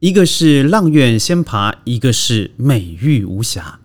[0.00, 3.80] 一个是阆苑仙爬，一个是美玉无瑕。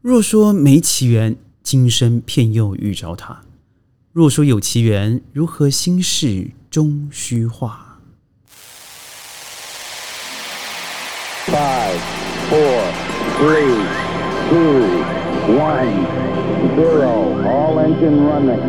[0.00, 1.34] 若说没奇缘，
[1.64, 3.38] 今生偏又遇着他；
[4.12, 7.98] 若说有奇缘，如何心事终虚化
[11.48, 11.98] ？Five,
[12.48, 12.92] four,
[13.40, 13.82] three,
[14.48, 15.02] two,
[15.58, 16.06] one,
[16.76, 17.34] zero.
[17.42, 18.62] All engine running.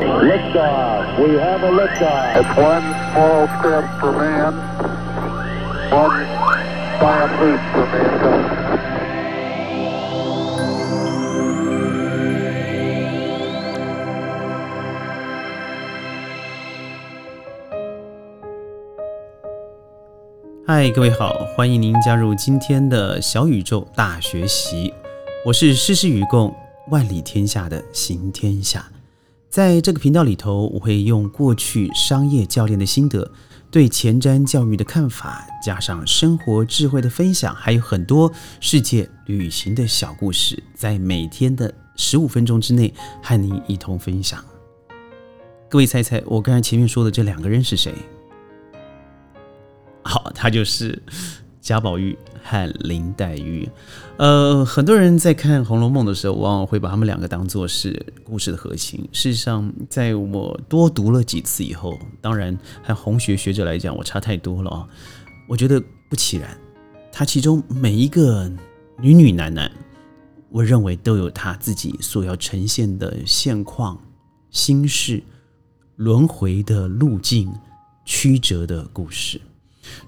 [0.00, 1.18] Liftoff.
[1.18, 2.36] We have a liftoff.
[2.36, 4.54] It's one small step for man,
[5.90, 6.24] one
[7.00, 8.58] giant leap for mankind.
[20.64, 24.94] 嗨，各位好，欢迎您加入今天的小宇宙大学习。
[25.44, 26.54] 我是诗诗与共，
[26.90, 28.89] 万里天下的行天下。
[29.50, 33.28] 在这个频道里头，我会用过去商业教练的心得，
[33.68, 44.44] 对前瞻教育的看法，加上生活智慧的分享，还有很多世界旅行的小故事，在每天的十五分钟之内和您一同分享。
[45.68, 47.92] 各位猜猜，我刚才前面说的这两个人是谁？
[50.04, 51.02] 好，他就是。
[51.60, 53.68] 贾宝玉和林黛玉，
[54.16, 59.06] 呃，很多人在看《红楼梦》的时候，往往会把他们两个当做是故事的核心。
[59.12, 64.88] 事实上，在我多读了几次以后，当然，和红学学者来讲，我差太多了啊。
[65.46, 66.56] 我觉得不其然，
[67.12, 68.50] 他其中每一个
[68.98, 69.70] 女女男男，
[70.48, 74.00] 我认为都有他自己所要呈现的现况、
[74.50, 75.22] 心事、
[75.96, 77.52] 轮回的路径、
[78.06, 79.38] 曲折的故事。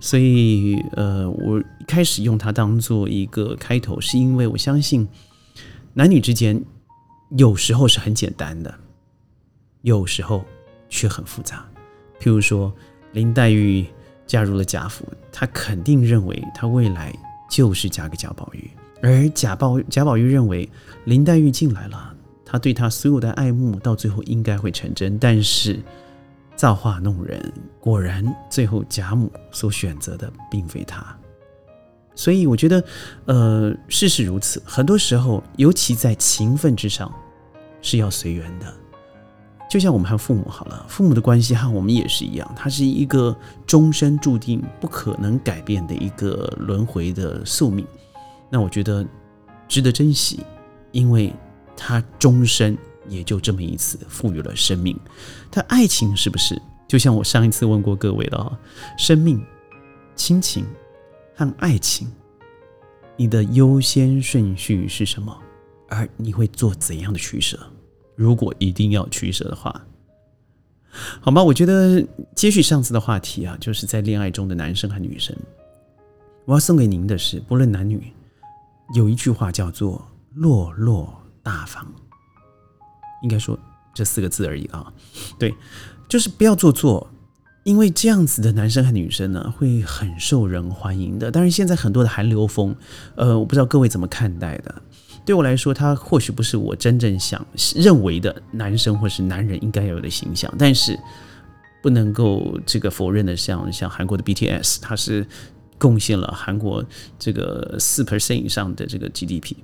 [0.00, 5.08] 所以，呃，我一开始用它当做一个开头，是因为我相信
[5.94, 6.62] 男女之间
[7.38, 8.74] 有时候是很简单的，
[9.80, 10.44] 有时候
[10.90, 11.66] 却很复杂。
[12.20, 12.72] 譬如说，
[13.12, 13.86] 林黛玉
[14.26, 17.12] 嫁入了贾府，她肯定认为她未来
[17.50, 18.70] 就是嫁给贾宝玉，
[19.02, 20.68] 而贾宝贾宝玉认为
[21.06, 25.80] 林黛玉进来了，他对她所有的爱慕到最后应该会成真，但是。
[26.54, 31.04] 造化弄人，果然最后贾母所选择的并非他，
[32.14, 32.84] 所以我觉得，
[33.24, 37.12] 呃，事事如此，很多时候，尤其在情分之上，
[37.80, 38.72] 是要随缘的。
[39.68, 43.34] 就像我们和父母好了，父母的关系和我们也是一样，它是一个
[43.66, 47.86] 终身注定不可能改变的一个轮回的宿命。
[48.50, 49.04] 那我觉得
[49.66, 50.40] 值得珍惜，
[50.92, 51.32] 因为
[51.76, 52.76] 他终身。
[53.08, 54.98] 也就这么一次赋予了生命，
[55.50, 58.58] 但爱情是不是就像我上一次问过各位了？
[58.98, 59.44] 生命、
[60.14, 60.66] 亲情
[61.34, 62.10] 和爱情，
[63.16, 65.36] 你的优先顺序是什么？
[65.88, 67.58] 而你会做怎样的取舍？
[68.14, 69.84] 如果一定要取舍的话，
[71.20, 71.42] 好吗？
[71.42, 75.34] 我觉得接续上次的话题啊，就是在恋爱中的男生和女生，
[76.44, 78.12] 我要送给您的是，不论男女，
[78.94, 81.90] 有一句话叫做“落落大方”。
[83.22, 83.58] 应该说
[83.94, 84.92] 这四个字而已啊，
[85.38, 85.54] 对，
[86.08, 87.10] 就是不要做作，
[87.64, 91.30] 因为这样子的男生和女生呢，会很受人欢迎的。
[91.30, 92.74] 但是现在很多的韩流风，
[93.14, 94.74] 呃，我不知道各位怎么看待的。
[95.24, 97.46] 对我来说，他或许不是我真正想
[97.76, 100.98] 认为的男生或是男人应该有的形象，但是
[101.80, 105.26] 不能够这个否认的，像像韩国的 BTS，他是。
[105.82, 106.84] 贡献了韩国
[107.18, 109.56] 这个四 percent 以上的这个 GDP，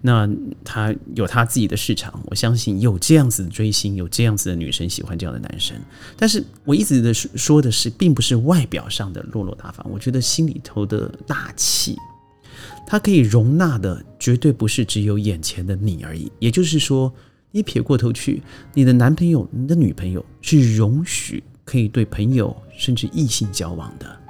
[0.00, 0.26] 那
[0.64, 5.76] 他有他自己的市场，我相信有这样子的追星，有这样子的女生喜欢这样的男生。
[6.16, 11.94] 但是我一直的说的是，并不是外表上的落落大方，我觉得心里头的大气，
[12.86, 16.32] 它可以容纳的绝对不是只有眼前的你而已。
[16.38, 17.12] 也就是说，
[17.50, 24.20] 你撇过头去，你的男朋友、你的女朋友是容许可以对朋友甚至异性交往的。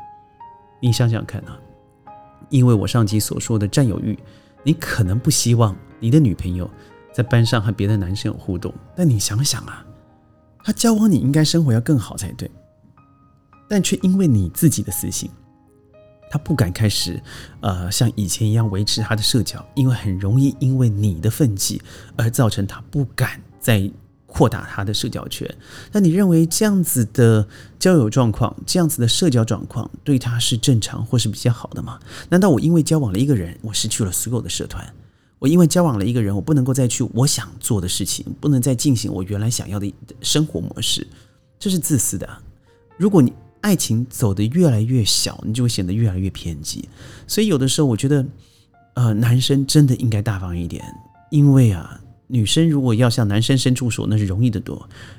[0.87, 1.59] 你想想看啊，
[2.49, 4.17] 因为我上集所说的占有欲，
[4.63, 6.71] 你可能不希望你的女朋友
[7.13, 8.73] 在班上和别的男生有互动。
[8.95, 9.85] 但你想想啊，
[10.63, 12.49] 他交往你应该生活要更好才对，
[13.69, 15.29] 但却因为你自己的私心，
[16.31, 17.21] 他不敢开始，
[17.63, 21.83] 呃，像以前一样维持他的社交，因为很容易因为你的愤激
[22.15, 23.91] 而造成他不敢再。
[24.37, 25.49] 扩大他的社交圈，
[25.93, 27.49] 那你认为这样子的
[27.79, 31.99] 交友状况，这样子的社交状况对他是正常或是比较好的吗？
[32.29, 34.87] 难道我因为交往了一个人，我失去了所有的社团？
[35.39, 39.91] 我因为交往了一个人，我不能够再去我想做的事情，不能再进行我原来想要的
[40.21, 41.07] 生活模式？
[41.59, 42.29] 这是自私的。
[42.99, 46.87] 如果你爱情走得越来越小，你就会显得越来越偏激。
[47.27, 48.27] 所以有的时候，我觉得，
[48.93, 50.85] 呃，男生真的应该大方一点，
[51.31, 52.03] 因为啊。
[52.29, 54.77] 女生如果要向男生伸出手，那是容易的多；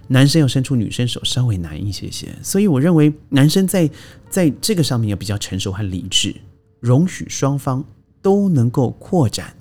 [0.07, 2.27] 男生要伸出女生手，稍微难一些些。
[2.43, 3.89] 所以我认为，男生在
[4.29, 6.35] 在这个上面要比较成熟和理智，
[6.81, 7.83] 容许双方
[8.21, 9.55] 都能够扩展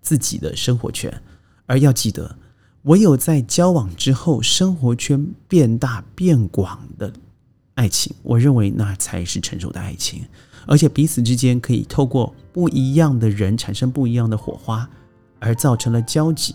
[0.00, 1.12] 自己的生活圈，
[1.66, 2.36] 而要记得，
[2.82, 7.12] 唯有在交往之后，生活圈变大变广的
[7.74, 10.24] 爱情，我认为那才是成熟的爱情，
[10.66, 14.88] 而且彼此之间可以透过不一样的人产生不一样的火花，
[15.40, 16.54] 而造成了交集。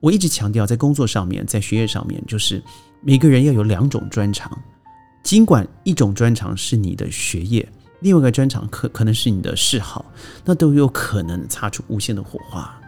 [0.00, 2.62] 我一直强调，在工作上面，在学业上面，就是
[3.02, 4.56] 每个人要有两种专长。
[5.22, 7.66] 尽管一种专长是你的学业，
[8.00, 10.04] 另外一个专长可可能是你的嗜好，
[10.44, 12.78] 那都有可能擦出无限的火花。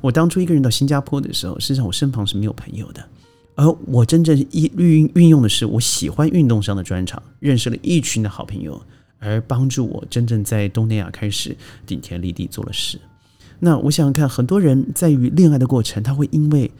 [0.00, 3.06] 我当初一个人到新加坡的时候，实际上我身旁是没有朋友的，
[3.54, 8.80] 而我真正一运运用的是我喜欢运动上的专长，认识了一群的好朋友，
[9.18, 11.54] 而帮助我真正在东南亚开始
[11.84, 12.98] 顶天立地做了事。
[13.64, 16.70] 那我想想看，很多人在于恋爱的过程，他会因为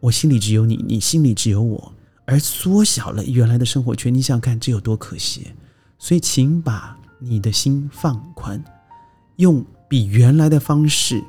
[0.00, 1.92] 我心里只有你，你心里只有我，
[2.24, 4.12] 而缩小了原来的生活圈。
[4.12, 5.52] 你想看，这有多可惜？
[6.00, 8.60] 所以，请把你的心放宽，
[9.36, 11.22] 用比原来的方式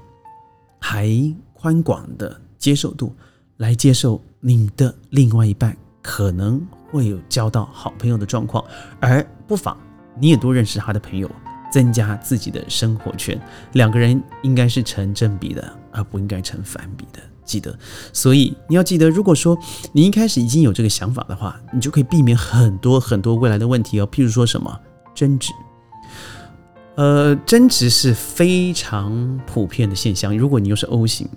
[0.79, 1.07] 还
[1.53, 3.15] 宽广的接受度
[3.57, 6.59] 来接受你的另外一半可能
[6.91, 8.65] 会有交到好朋友的状况，
[8.99, 9.77] 而不妨
[10.19, 11.29] 你也多认识他的朋友。
[11.73, 13.35] 增加自己的生活圈，
[13.71, 17.19] 两个人应该是成正比的，而不应该成反比的。
[17.43, 17.75] 记得，
[18.13, 19.57] 所以你要记得，如果说
[19.91, 24.07] 你一开始已经有这个想法的话，你就可以避免很多很多未来的问题哦。
[24.11, 24.79] 譬如说什么
[25.15, 25.51] 争执，
[26.93, 30.37] 呃，争执是非常普遍的现象。
[30.37, 31.27] 如果你又是 O 型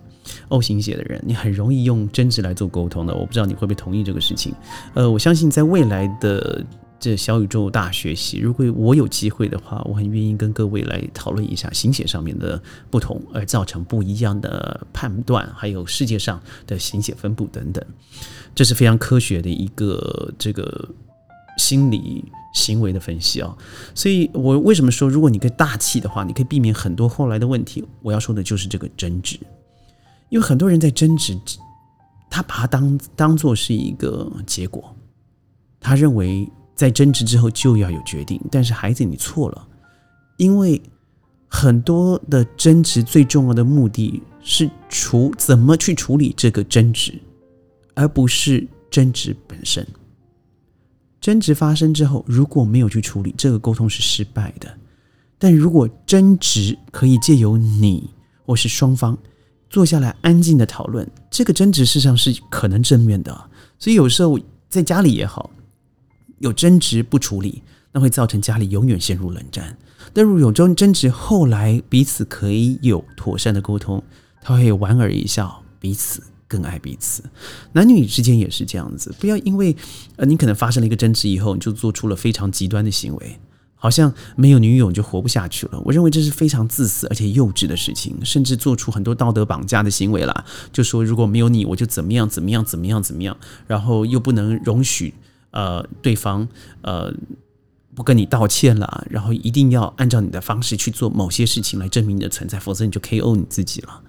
[0.49, 3.15] ，O 型血的人，你很容易用争执来做沟通的。
[3.15, 4.55] 我不知道你会不会同意这个事情。
[4.93, 6.63] 呃，我相信在未来的。
[6.99, 12.61] 这小宇宙大学习，如果我有机会的话，我很愿意跟各位来讨论一下行写上面的
[12.91, 17.85] 不同，而造成不一样的判断，还有世界上的行写分布等等，
[18.55, 20.89] 这是非常科学的一个这个
[21.59, 23.55] 心理行为的分析啊。
[23.95, 27.85] 所以我为什么说，如果你可以大气的话，你可以避免很多后来的问题。
[28.01, 29.39] 我要说的就是这个争执，
[30.31, 31.39] 因为很多人在争执，
[32.31, 34.97] 他把它当当做是一个结果，
[35.79, 36.51] 他认为。
[36.77, 39.67] 在争执之后就要有决定，但是孩子你错了，
[40.37, 40.81] 因为
[41.49, 47.19] 很多的争执最重要的目的是处怎么去处理这个争执，
[47.95, 49.85] 而不是争执本身。
[51.19, 54.69] 争执发生之后，如果没有去处理，这个沟通是失败的。
[55.39, 58.11] 但如果争执可以借由你
[58.45, 59.17] 或是双方
[59.71, 63.51] 坐下来安静的讨论，这个争执事实上是可能正面的。
[63.79, 64.39] 所以有时候
[64.69, 65.51] 在家里也好。
[66.39, 67.63] 有争执不处理，
[67.93, 69.77] 那会造成家里永远陷入冷战。
[70.13, 74.03] 但如果有争争执，后来彼此可以有妥善的沟通，
[74.41, 77.25] 他会莞尔一笑，彼此更爱彼此。
[77.73, 79.75] 男女之间也是这样子，不要因为
[80.17, 83.41] 呃你可能发生了一个争执以后，你就做出了非常极端的行为，
[83.75, 85.81] 好像没有女友就活不下去了。
[85.85, 90.45] 我认为这是非常自私而且幼稚的事情，甚至做出很多道德绑架的行为啦。
[90.73, 93.37] 就说如果没有你，我就怎么样怎么样怎么样怎么样，
[93.67, 95.15] 然后又不能容许。
[95.57, 96.47] 呃，对方
[96.83, 97.11] 呃
[97.95, 103.35] 不跟你道歉了，然后一定要按照你的方式去做某些事情来证明你的存在，否则你就 K.O.
[103.35, 104.03] 你自己了。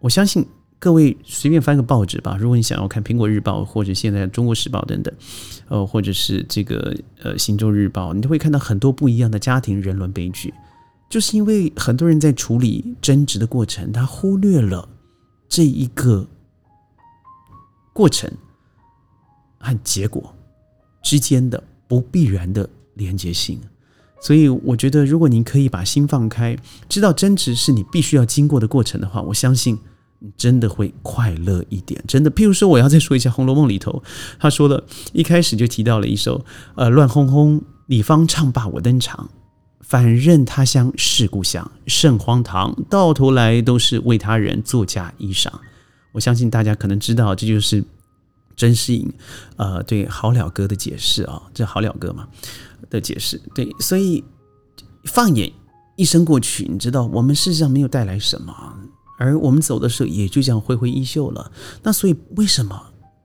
[0.00, 0.44] 我相信
[0.80, 5.14] 各位随便翻个报纸吧，如果你想要看《苹果日报》或者现在《中国时报》等等，
[5.68, 10.52] 呃，或者是这个呃《新洲日报》，你都会看到很多不一样的家庭人伦悲剧，
[11.08, 14.88] 就是因为很多人在处理争执的过程，他忽略了
[15.48, 16.26] 这一个
[17.92, 18.28] 过程
[19.60, 20.34] 和结果。
[21.02, 23.58] 之间的不必然的连接性，
[24.20, 26.56] 所以我觉得，如果您可以把心放开，
[26.88, 29.78] 知道争执是你必须要经过的过程的话，我相信
[30.18, 32.02] 你真的会快乐一点。
[32.06, 34.02] 真的，譬如说，我要再说一下《红楼梦》里头，
[34.38, 39.30] 他说了一开始就提到了一首呃乱哄哄，李方唱罢我登场，
[39.80, 45.48] 反认他乡是故乡，甚荒唐，到头来都是为他人作嫁衣裳。
[46.12, 47.82] 我相信大家可能知道，这就是。
[48.60, 49.10] 甄士隐，
[49.56, 52.28] 呃，对《好了歌》的解释啊，这《好了歌》嘛
[52.90, 54.22] 的解释，对，所以
[55.04, 55.50] 放眼
[55.96, 58.54] 一生过去，你知道，我们事实上没有带来什么，
[59.18, 61.50] 而我们走的时候也就这样挥挥衣袖了。
[61.82, 62.78] 那所以，为什么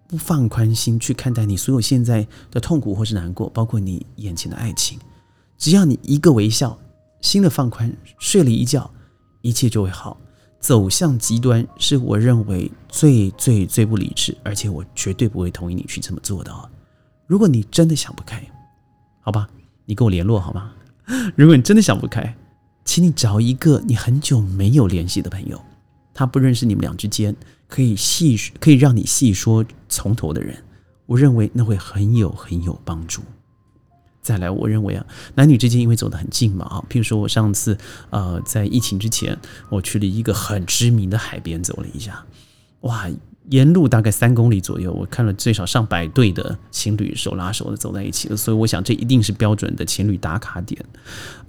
[0.07, 4.97] 不放宽心去看待你所有现在的痛苦或是难过，包括你眼前的爱情？
[5.57, 6.79] 只要你一个微笑，
[7.19, 8.89] 心的放宽，睡了一觉，
[9.41, 10.17] 一切就会好。
[10.65, 16.67] 走向极端是我认为最最最不理智，而且我绝对不会同意你去这么做的哦。
[17.27, 18.43] 如果你真的想不开，
[19.21, 19.47] 好吧，
[19.85, 20.71] 你跟我联络好吗？
[21.37, 22.35] 如果你真的想不开，
[22.83, 25.61] 请你找一个你很久没有联系的朋友，
[26.15, 27.35] 他不认识你们俩之间
[27.67, 30.57] 可以细可以让你细说从头的人，
[31.05, 33.21] 我认为那会很有很有帮助。
[34.25, 35.05] 再来，我认为啊，
[35.35, 37.77] 男女之间因为走得很近嘛啊，譬如说我上次
[38.09, 39.37] 呃在疫情之前，
[39.69, 42.25] 我去了一个很知名的海边走了一下，
[42.81, 43.07] 哇。
[43.49, 50.83] 沿路大概三公里左右，我看了最少上百对的情侣手拉手的走在一起，所以我想这一定是标准的情侣打卡点。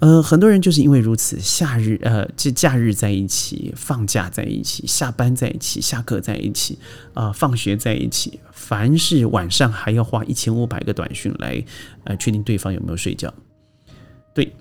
[0.01, 6.79] 呃，很多人就是因为如此，夏日呃，这假日在一起，放假在一起，下班在一起，下课在一起，
[7.15, 11.65] 啊，放学在一起，凡是晚上还要花一千五百个短讯来
[12.05, 13.33] 呃确定对方有没有睡觉。
[14.35, 14.55] 对，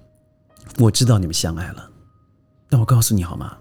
[0.80, 1.90] 我知道你们相爱了，
[2.70, 3.58] 但我告诉你好吗？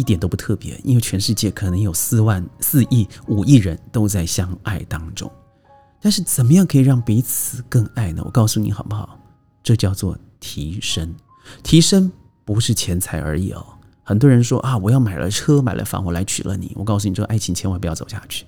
[0.00, 5.30] 一点都不特别，因为全世界可能有四万、四亿、五亿人都在相爱当中。
[6.00, 8.22] 但是，怎么样可以让彼此更爱呢？
[8.24, 9.20] 我告诉你好不好？
[9.62, 11.14] 这叫做提升。
[11.62, 12.10] 提升
[12.46, 13.64] 不是钱财而已哦。
[14.02, 16.72] 很多人说啊，我要买了车、买了房，我来娶了你。
[16.74, 18.46] 我告诉你，这个爱情千万不要走下去。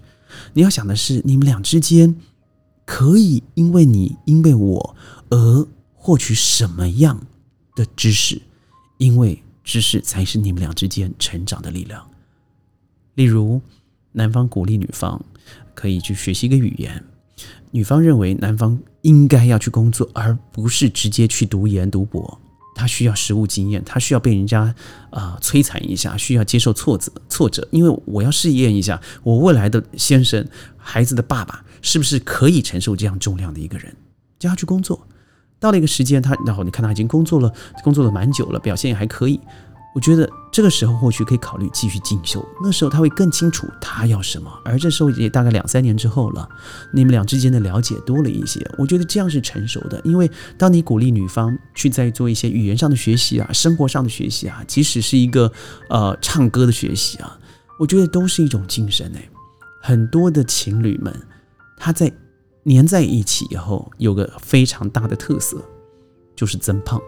[0.54, 2.16] 你要想的是，你们俩之间
[2.86, 4.96] 可以因为你、因为我
[5.28, 7.26] 而获取什么样
[7.76, 8.40] 的知识？
[8.96, 9.42] 因为。
[9.64, 12.08] 知识才是你们俩之间成长的力量。
[13.14, 13.60] 例如，
[14.12, 15.22] 男方鼓励女方
[15.74, 17.04] 可以去学习一个语言，
[17.70, 22.38] 女方认为男方应该要去工作，而不是直接去读研读博。
[22.74, 24.74] 他需要实务经验，他需要被人家
[25.10, 30.46] 啊摧残一下，需要接受挫折挫折，因为我要试验一下我未来的先生
[30.78, 33.94] 孩子的爸爸是不是可以承受这样重量的一个人，
[34.38, 35.06] 叫他去工作。
[35.62, 37.50] 到了一个时间，他然后你看他已经工作了，
[37.84, 39.40] 工作了蛮久了，表现也还可以。
[39.94, 42.42] 我觉得这个时候或许可以考虑继续进修。
[42.62, 44.50] 那时候他会更清楚他要什么。
[44.64, 46.48] 而这时候也大概两三年之后了，
[46.92, 48.66] 你们俩之间的了解多了一些。
[48.78, 55.52] 我觉得这样是成熟的，因为当你鼓励女方去在做一些语言上的学习啊，生活上的学习啊，即使是一个
[55.90, 57.38] 呃唱歌的学习啊，
[57.78, 59.28] 我觉得都是一种精神诶。
[59.82, 61.14] 很多的情侣们，
[61.76, 62.10] 他在。
[62.64, 65.62] 粘在一起以后，有个非常大的特色，
[66.36, 67.00] 就是增胖。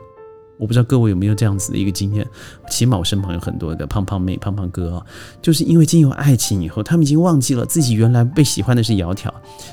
[0.56, 2.24] 我不知道各位有没有这样子的一个经验，
[2.70, 5.06] 起码我身旁有很多的胖胖妹、胖胖哥啊，
[5.42, 9.28] 就是因为进入爱情以后，他们已经忘记了自己原来被喜欢的是窈窕，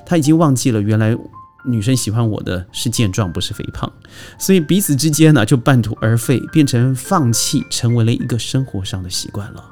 [0.06, 1.16] 他已经忘记了原来
[1.64, 3.92] 女生喜欢我的是健壮，不是肥胖，
[4.40, 9.64] 所以彼此之间呢就半途而废，变成放弃，成为了一个生活上的习惯了。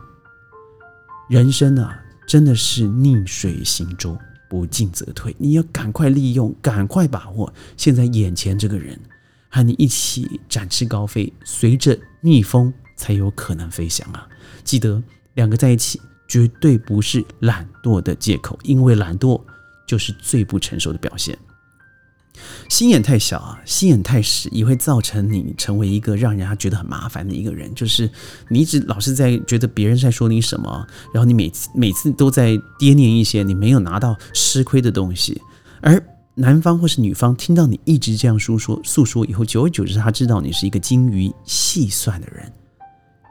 [1.27, 4.15] 人生啊，真的是逆水行舟。
[4.50, 9.00] 不进则退，你要赶快利用，赶快把握现在眼前这个人，
[9.48, 14.27] 和你一起展翅高飞，随着逆风才有可能飞翔啊！
[14.63, 15.01] 记得
[15.36, 19.39] 两个在一起绝对不是懒惰的借口，因为懒惰
[19.88, 21.38] 就是最不成熟的表现。
[22.69, 27.74] 心眼太小啊，心眼太实，也会造成你成为一个让人家觉得很麻烦的一个人。
[27.75, 28.09] 就是
[28.48, 35.41] 你一直老是在觉得别人在说你什么，然后你每次每次都在惦念一些你没有拿到吃亏的东西。
[35.81, 36.01] 而
[36.36, 42.51] 男方或是女方听到你一直这样诉说诉说以后，久而久之，他知道你是一个精于细算的人。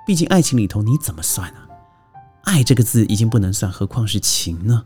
[0.06, 1.66] 毕竟爱情里头你怎么算啊？
[2.44, 4.84] 爱这个字已经不能算，何况是情呢？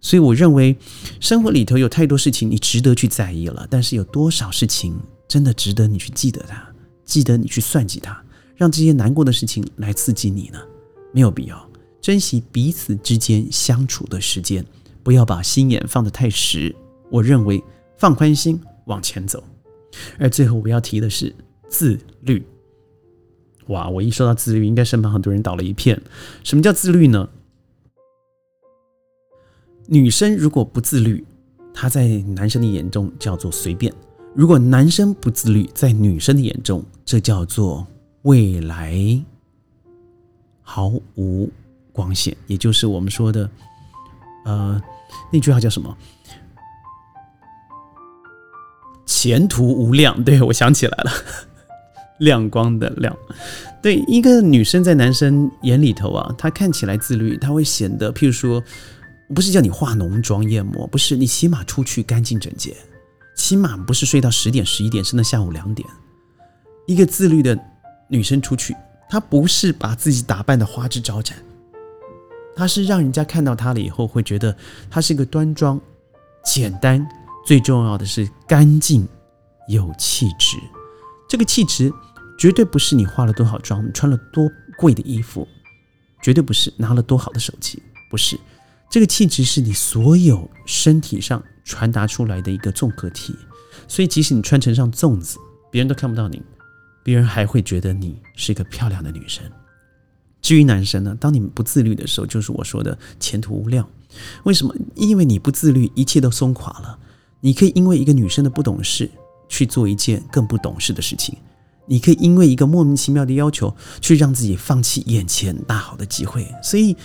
[0.00, 0.76] 所以我认为，
[1.20, 6.64] 生活里头有太多事情你值得去在意了，但是有多少事情真的值得你去记得它，
[7.04, 8.16] 记得你去算计它，
[8.54, 10.60] 让这些难过的事情来刺激你呢？
[11.12, 11.70] 没有必要。
[12.00, 14.64] 珍惜彼此之间相处的时间，
[15.02, 16.72] 不要把心眼放得太实。
[17.10, 17.62] 我认为
[17.96, 19.42] 放宽心往前走。
[20.18, 21.34] 而最后我要提的是
[21.68, 22.46] 自律。
[23.68, 26.00] 哇，我一说到自律，应该身旁很多人倒了一片。
[26.44, 27.28] 什么叫自律呢？
[29.88, 31.24] 女生如果不自律，
[31.72, 33.92] 她在男生的眼中叫做随便；
[34.34, 37.86] 如果男生不自律，在女生的眼中，这叫做
[38.22, 38.98] 未来
[40.60, 41.48] 毫无
[41.92, 43.48] 光线，也就是我们说的，
[44.44, 44.82] 呃，
[45.32, 45.96] 那句话叫什么？
[49.06, 50.24] 前途无量。
[50.24, 51.10] 对我想起来了，
[52.18, 53.16] 亮光的亮。
[53.80, 58.60] 对一个女生在男生眼里头啊，她看起来自律，她会显得，譬如说。
[59.34, 62.76] 不是叫你化浓妆艳抹，不是你起码出去干净整洁，
[63.36, 65.88] 起码不是睡到十点十一点，甚至下午两点。
[66.86, 67.58] 一个自律的
[68.08, 68.74] 女生出去，
[69.08, 71.36] 她不是把自己打扮的花枝招展，
[72.54, 74.56] 她是让人家看到她了以后会觉得
[74.88, 75.80] 她是一个端庄、
[76.44, 77.04] 简单，
[77.44, 79.06] 最重要的是干净
[79.68, 80.56] 有气质。
[81.28, 81.92] 这个气质
[82.38, 85.48] 绝对不是你化了多少妆，穿了多贵的衣服，
[86.22, 88.38] 绝对不是拿了多好的手机，不是。
[88.88, 93.34] 这个气质是你所有身体上传达出来的一个综合体，
[93.88, 95.38] 所以即使你穿成像粽子，
[95.70, 96.40] 别人都看不到你，
[97.02, 99.44] 别人还会觉得你是一个漂亮的女生。
[100.40, 103.88] 至于男生呢，当你们不自律的时候，就是我说的前途无量。
[104.44, 104.74] 为什么？
[104.94, 106.98] 因为你不自律，一切都松垮了。
[107.40, 109.10] 你可以因为一个女生的不懂事，
[109.48, 111.36] 去做一件更不懂事的事情。
[111.86, 116.46] 你可以因为一个莫名其妙的要求，去让自己放弃眼前大好的机会。
[116.62, 116.96] 所以，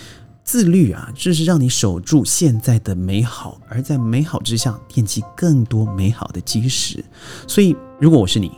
[0.52, 7.02] 自律啊，就是让你守住现在的美好，而在美好之下奠基更多美好的基石。
[7.48, 8.52] 所以，如果我是你，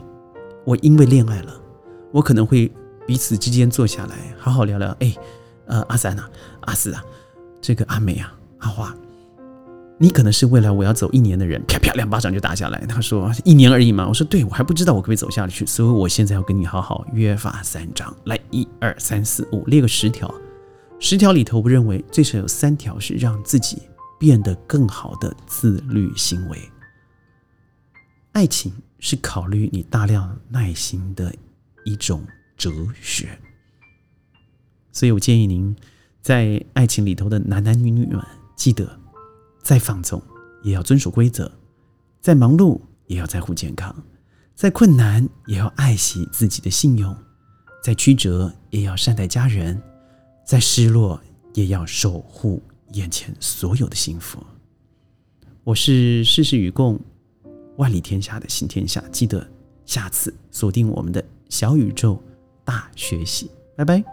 [0.65, 1.53] 我因为恋爱了，
[2.11, 2.69] 我可能会
[3.07, 4.89] 彼此之间坐下来，好好聊聊。
[4.99, 5.15] 哎，
[5.67, 6.29] 呃，阿三啊，
[6.63, 7.01] 阿四啊，
[7.61, 8.93] 这个阿美啊，阿花。
[9.97, 12.77] 你可能是未来我要走一年的人，啪啪两巴掌就打下来。
[12.89, 20.29] 他说一年而已嘛，我说对，我还不知道我可不可以走下去，所以我现在要跟你好好约法三章，来一二三四五列个十条，
[20.99, 23.81] 十条里头我认为最少有三条是让自己
[24.19, 26.59] 变得更好的自律行为。
[28.31, 31.33] 爱情是考虑你大量耐心的
[31.83, 32.25] 一种
[32.57, 32.71] 哲
[33.01, 33.39] 学，
[34.91, 35.75] 所以我建议您
[36.21, 38.21] 在爱情里头的男男女女们
[38.55, 38.99] 记得。
[39.61, 40.21] 再放纵，
[40.61, 41.49] 也要遵守规则；
[42.21, 43.91] 再忙碌，也要在乎健康；
[44.53, 47.11] 再困难，也要爱惜自己的信用；
[47.83, 49.75] 再曲折，也要善待家人；
[50.45, 51.19] 再失落
[51.55, 52.61] 也要守护
[52.93, 54.41] 眼前所有的幸福。
[55.63, 56.99] 我是世事与共
[57.77, 59.03] 万里天下的新天下。
[59.11, 59.45] 记得
[59.85, 62.21] 下次锁定我们的小宇宙
[62.63, 63.49] 大学习。
[63.75, 64.03] 拜拜。